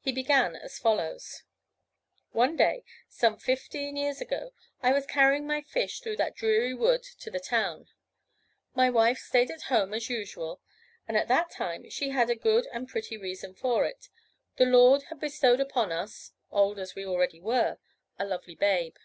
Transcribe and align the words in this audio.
He 0.00 0.10
began 0.10 0.56
as 0.56 0.80
follows: 0.80 1.44
"One 2.32 2.56
day, 2.56 2.82
some 3.08 3.38
fifteen 3.38 3.94
years 3.94 4.20
ago, 4.20 4.52
I 4.82 4.92
was 4.92 5.06
carrying 5.06 5.46
my 5.46 5.60
fish 5.62 6.00
through 6.00 6.16
that 6.16 6.34
dreary 6.34 6.74
wood 6.74 7.04
to 7.20 7.30
the 7.30 7.38
town. 7.38 7.86
My 8.74 8.90
wife 8.90 9.18
stayed 9.18 9.52
at 9.52 9.62
home, 9.70 9.94
as 9.94 10.10
usual; 10.10 10.60
and 11.06 11.16
at 11.16 11.28
that 11.28 11.52
time 11.52 11.88
she 11.90 12.08
had 12.10 12.28
a 12.28 12.34
good 12.34 12.66
and 12.72 12.88
pretty 12.88 13.16
reason 13.16 13.54
for 13.54 13.84
it 13.84 14.08
the 14.56 14.64
Lord 14.66 15.04
had 15.10 15.20
bestowed 15.20 15.60
upon 15.60 15.92
us 15.92 16.32
(old 16.50 16.80
as 16.80 16.96
we 16.96 17.06
already 17.06 17.38
were) 17.40 17.78
a 18.18 18.24
lovely 18.26 18.56
babe. 18.56 18.96